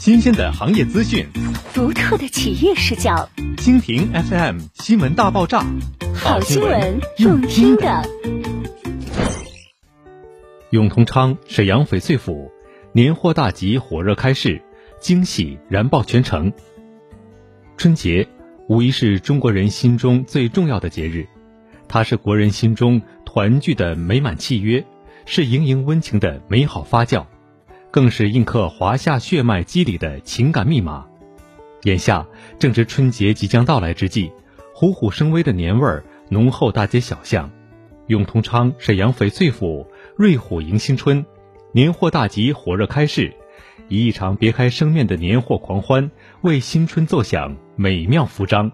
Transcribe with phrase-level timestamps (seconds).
[0.00, 1.26] 新鲜的行业资讯，
[1.74, 3.28] 独特的企业视角。
[3.58, 5.62] 蜻蜓 FM 新闻大爆炸，
[6.14, 8.02] 好新闻，用听的。
[10.70, 12.50] 永通昌沈阳翡翠府
[12.92, 14.62] 年货大集火热开市，
[15.00, 16.50] 惊喜燃爆全城。
[17.76, 18.26] 春节
[18.70, 21.28] 无疑是中国人心中最重要的节日，
[21.88, 24.82] 它是国人心中团聚的美满契约，
[25.26, 27.26] 是盈盈温情的美好发酵。
[27.90, 31.06] 更是印刻华夏血脉肌理的情感密码。
[31.82, 32.26] 眼下
[32.58, 34.30] 正值春节即将到来之际，
[34.74, 37.50] 虎虎生威的年味儿浓厚大街小巷。
[38.06, 41.24] 永通昌沈阳翡翠府瑞虎迎新春，
[41.72, 43.32] 年货大集火热开市，
[43.88, 46.10] 以一场别开生面的年货狂欢
[46.42, 48.70] 为新春奏响美妙服章。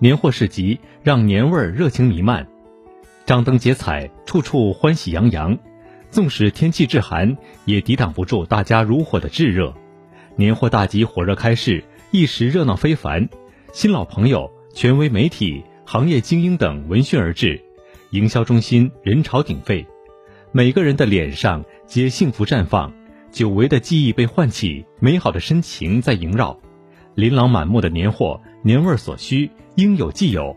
[0.00, 2.46] 年货市集让年味儿热情弥漫，
[3.26, 5.58] 张灯结彩，处处欢喜洋洋。
[6.10, 9.74] 纵使天气致寒，也抵挡不住大家如火的炙热。
[10.36, 13.28] 年货大集火热开市，一时热闹非凡。
[13.72, 17.60] 新老朋友、权威媒体、行业精英等闻讯而至，
[18.10, 19.86] 营销中心人潮鼎沸，
[20.50, 22.90] 每个人的脸上皆幸福绽放，
[23.30, 26.58] 久违的记忆被唤起，美好的深情在萦绕。
[27.14, 30.56] 琳琅满目的年货，年味所需，应有尽有，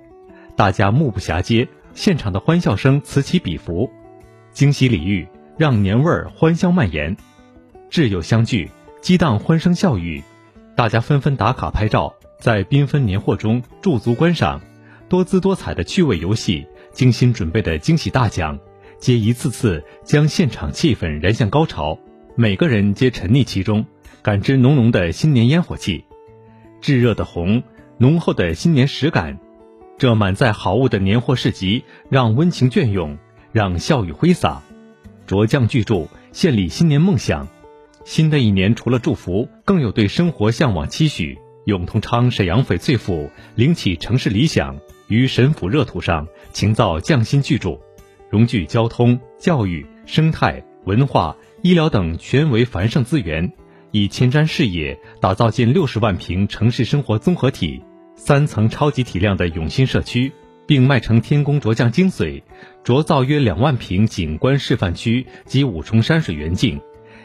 [0.55, 3.89] 大家目不暇接，现场的欢笑声此起彼伏，
[4.51, 5.27] 惊喜礼遇。
[5.61, 7.15] 让年味儿欢香蔓延，
[7.91, 10.23] 挚友相聚，激荡欢声笑语，
[10.75, 14.59] 大家纷纷打卡拍照，在缤纷年货中驻足观赏，
[15.07, 18.57] 多姿多彩的趣味游戏，精心准备的惊喜大奖，
[18.97, 21.95] 皆一次次将现场气氛燃向高潮，
[22.35, 23.85] 每个人皆沉溺其中，
[24.23, 26.05] 感知浓浓的新年烟火气，
[26.81, 27.61] 炙热的红，
[27.99, 29.37] 浓厚的新年实感，
[29.99, 33.15] 这满载好物的年货市集，让温情隽永，
[33.51, 34.63] 让笑语挥洒。
[35.31, 37.47] 卓匠巨著，献礼新年梦想。
[38.03, 41.39] 新的一年，除了祝福，更有对生活向往期许。
[41.63, 47.79] 永通昌沈阳翡翠府领起城市理想，于沈府热土上情造匠心巨著，
[48.29, 53.53] 融聚交通、教育、生态、文化、医疗等全为繁盛资源，
[53.91, 57.81] 以前瞻视野打造近六十万平城市生活综合体，
[58.17, 60.33] 三层超级体量的永新社区。
[60.71, 62.41] 并迈成天工琢匠精髓，
[62.81, 66.79] 琢造约两万平景观示范区及五重山水园境，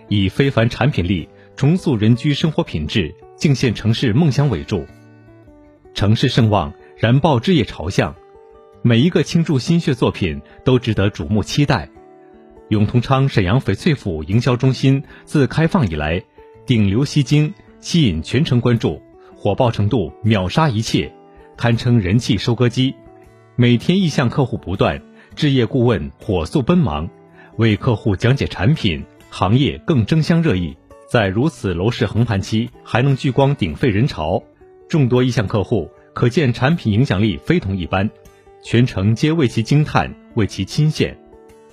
[0.08, 4.84] 以非凡产品力重塑人居生活品质，敬献城市梦想伟柱。
[5.94, 8.16] 城市盛旺，燃爆置业朝向，
[8.82, 11.88] 每一个倾注心血作品都值得瞩目期待。
[12.70, 16.20] 永通昌沈阳翡翠府营销中心自开放以来，
[16.66, 19.00] 顶流吸睛，吸引全城关注，
[19.36, 21.14] 火爆程度秒杀一切，
[21.56, 22.92] 堪称人气收割机。
[23.58, 25.00] 每天意向客户不断，
[25.34, 27.08] 置业顾问火速奔忙，
[27.56, 30.76] 为客户讲解产品，行业更争相热议。
[31.10, 34.42] 在如此楼市横盘期，还能聚光鼎沸人潮，
[34.90, 38.10] 众多意向客户可见产品影响力非同一般，
[38.62, 41.14] 全程皆为其惊叹，为其亲羡。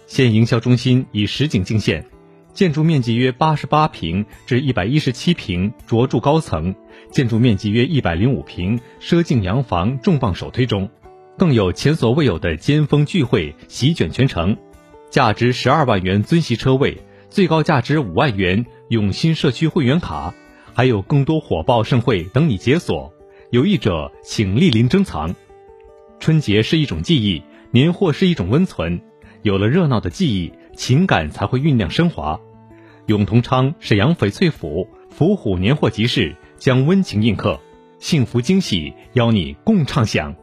[0.07, 2.05] 现营销中心以实景进献，
[2.53, 6.73] 建筑面积约八十八平至一百一十七平卓著高层，
[7.11, 10.89] 建筑面积约一百零五平奢境洋房重磅首推中。
[11.37, 14.57] 更有前所未有的尖峰聚会席卷全城，
[15.09, 16.97] 价值十二万元尊席车位，
[17.29, 20.33] 最高价值五万元永新社区会员卡，
[20.73, 23.13] 还有更多火爆盛会等你解锁。
[23.49, 25.35] 有意者请莅临珍藏。
[26.19, 29.01] 春节是一种记忆，年货是一种温存，
[29.41, 32.39] 有了热闹的记忆，情感才会酝酿升华。
[33.07, 37.59] 永通昌沈阳翡翠府伏虎年货集市将温情印刻，
[37.99, 40.35] 幸福惊喜邀你共畅享。